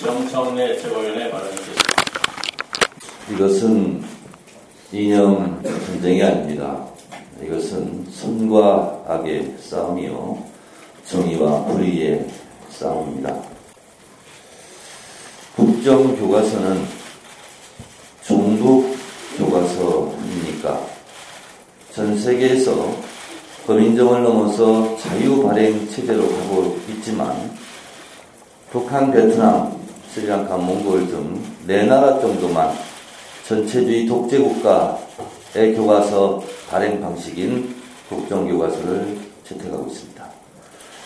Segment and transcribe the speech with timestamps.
[0.00, 1.82] 정청래 최고위원의 발언이 있습니다.
[3.32, 4.02] 이것은
[4.92, 6.86] 이념 전쟁이 아닙니다.
[7.42, 10.42] 이것은 선과 악의 싸움이요.
[11.04, 12.26] 정의와 불의의
[12.70, 13.42] 싸움입니다.
[15.54, 16.82] 국정 교과서는
[18.22, 18.96] 종북
[19.36, 20.80] 교과서입니까?
[21.92, 22.96] 전 세계에서
[23.66, 27.54] 범인정을 넘어서 자유 발행 체제로 가고 있지만
[28.70, 29.79] 북한, 베트남,
[30.12, 32.72] 스리랑카, 몽골 등 네 나라 정도만
[33.46, 37.76] 전체주의 독재국가의 교과서 발행 방식인
[38.08, 40.24] 국정교과서를 채택하고 있습니다.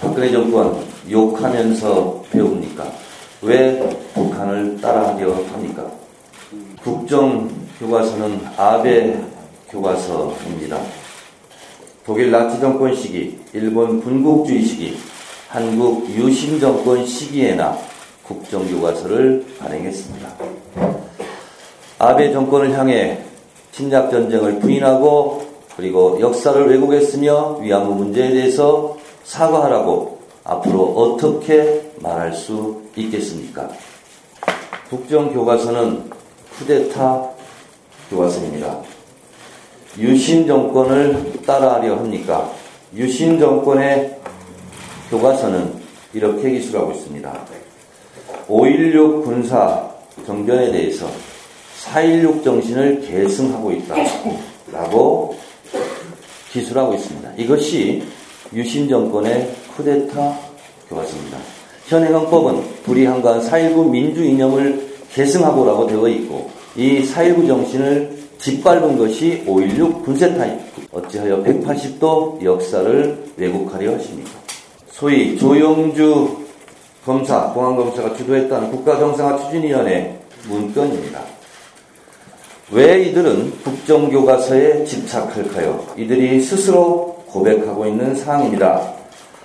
[0.00, 2.90] 박근혜 정권 욕하면서 배웁니까?
[3.42, 3.78] 왜
[4.14, 5.90] 북한을 따라하려 합니까?
[6.82, 9.20] 국정교과서는 아베
[9.68, 10.80] 교과서입니다.
[12.06, 14.96] 독일 나치 정권 시기, 일본 군국주의 시기,
[15.48, 17.76] 한국 유신 정권 시기에나
[18.26, 20.28] 국정교과서를 발행했습니다.
[21.98, 25.46] 아베 정권을 향해侵략 전쟁을 부인하고
[25.76, 33.68] 그리고 역사를 왜곡했으며 위안부 문제에 대해서 사과하라고 앞으로 어떻게 말할 수 있겠습니까?
[34.90, 36.10] 국정교과서는
[36.58, 37.30] 쿠데타
[38.10, 38.80] 교과서입니다.
[39.98, 42.50] 유신 정권을 따라하려 합니까?
[42.94, 44.18] 유신 정권의
[45.10, 45.74] 교과서는
[46.14, 47.55] 이렇게 기술하고 있습니다.
[48.48, 49.90] 5.16 군사
[50.24, 51.08] 정변에 대해서
[51.84, 55.36] 4.16 정신을 계승하고 있다라고
[56.52, 57.32] 기술하고 있습니다.
[57.36, 58.02] 이것이
[58.52, 60.38] 유신 정권의 쿠데타
[60.88, 61.38] 교과서입니다.
[61.88, 70.04] 현행 헌법은 불의한간 4.19 민주 이념을 계승하고라고 되어 있고 이 4.19 정신을 짓밟은 것이 5.16
[70.04, 70.60] 군세타입.
[70.92, 74.30] 어찌하여 180도 역사를 왜곡하려 하십니까?
[74.90, 76.45] 소위 조영주
[77.06, 80.18] 검사, 공안검사가 주도했다는 국가정상화 추진위원회
[80.48, 81.20] 문건입니다.
[82.72, 85.86] 왜 이들은 국정교과서에 집착할까요?
[85.96, 88.92] 이들이 스스로 고백하고 있는 사항입니다.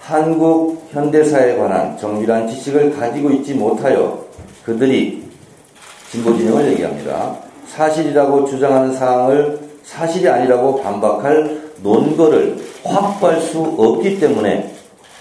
[0.00, 4.24] 한국 현대사에 관한 정밀한 지식을 가지고 있지 못하여
[4.64, 5.22] 그들이
[6.10, 7.36] 진보 진영을 얘기합니다.
[7.68, 14.74] 사실이라고 주장하는 사항을 사실이 아니라고 반박할 논거를 확보할 수 없기 때문에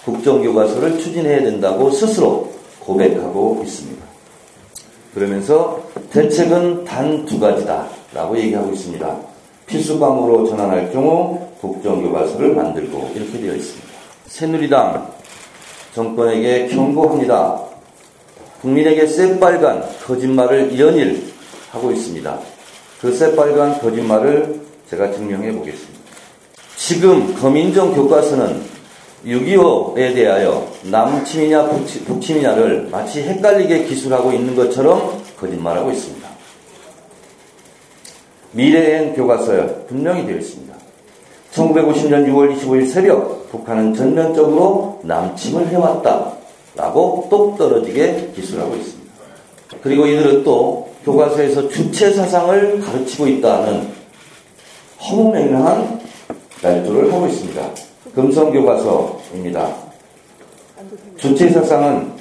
[0.06, 4.03] 국정교과서를 추진해야 된다고 스스로 고백하고 있습니다.
[5.14, 5.81] 그러면서
[6.12, 9.18] 대책은 단 두 가지다 라고 얘기하고 있습니다.
[9.66, 13.88] 필수 과목으로 전환할 경우 국정교과서를 만들고 이렇게 되어 있습니다.
[14.28, 15.14] 새누리당
[15.96, 17.62] 정권에게 경고합니다.
[18.62, 21.31] 국민에게 새빨간 거짓말을 연일
[21.72, 22.40] 하고 있습니다.
[23.02, 26.00] 그 새빨간 거짓말을 제가 증명해 보겠습니다.
[26.78, 28.72] 지금 검인정 교과서는
[29.25, 31.69] 6.25에 대하여 남침이냐
[32.06, 36.28] 북침이냐를 마치 헷갈리게 기술하고 있는 것처럼 거짓말하고 있습니다.
[38.51, 40.73] 미래엔 교과서에 분명히 되어 있습니다.
[41.53, 46.34] 1950년 6월 25일 새벽 북한은 전면적으로 남침을 해왔다.
[46.75, 49.13] 라고 똑 떨어지게 기술하고 있습니다.
[49.81, 53.88] 그리고 이들은 또 교과서에서 주체 사상을 가르치고 있다는
[55.00, 56.01] 허무맹랑한
[56.61, 57.93] 날조를 하고 있습니다.
[58.16, 59.74] 금성교과서입니다.
[61.18, 62.12] 주체 사상은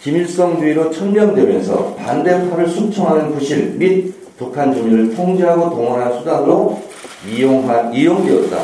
[0.00, 6.80] 김일성주의로 천명되면서 반대파를 숙청하는 부실 및 북한 주민을 통제하고 동원하는 수단으로
[7.28, 8.58] 이용한, 이용되었다.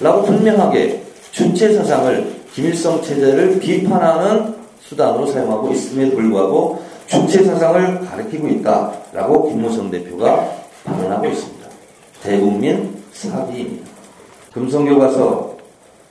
[0.00, 1.02] 라고 분명하게
[1.32, 9.90] 주체 사상을 김일성 체제를 비판하는 수단으로 사용하고 있음에 불구하고 주체 사상을 가리키고 있다 라고 김무성
[9.90, 10.50] 대표가
[10.84, 11.66] 발언하고 있습니다.
[12.22, 13.86] 대국민 사기입니다.
[14.52, 15.47] 금성교과서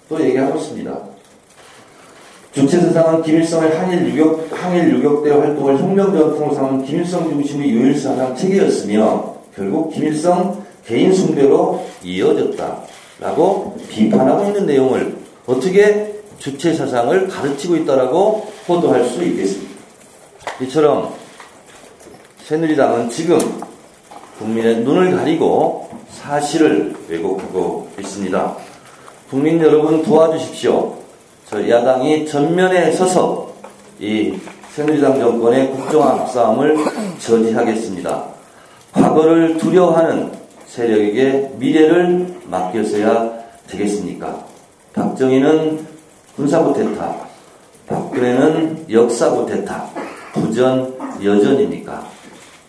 [0.10, 1.00] 또 얘기하고 있습니다.
[2.54, 8.36] 주체 사상은 김일성의 한일 유격, 항일 유격대 활동을 혁명 전통으로 삼은 김일성 중심의 유일 사상
[8.36, 19.06] 체계였으며 결국 김일성 개인 숭배로 이어졌다라고 비판하고 있는 내용을 어떻게 주체 사상을 가르치고 있다라고 호도할
[19.06, 19.76] 수 있겠습니다.
[20.62, 21.14] 이처럼
[22.44, 23.38] 새누리당은 지금
[24.40, 28.67] 국민의 눈을 가리고 사실을 왜곡하고 있습니다.
[29.30, 30.96] 국민 여러분 도와주십시오.
[31.50, 33.52] 저 야당이 전면에 서서
[34.00, 34.34] 이
[34.74, 36.78] 새누리당 정권의 국정화 싸움을
[37.20, 38.24] 저지하겠습니다.
[38.94, 40.32] 과거를 두려워하는
[40.68, 43.34] 세력에게 미래를 맡겨서야
[43.68, 44.46] 되겠습니까?
[44.94, 45.86] 박정희는
[46.38, 47.16] 군사부 대타,
[47.88, 49.90] 박근혜는 역사부 대타,
[50.34, 52.08] 부전 여전입니까?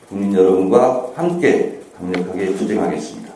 [0.09, 3.28] 국민 여러분과 함께 강력하게 투쟁하겠습니다.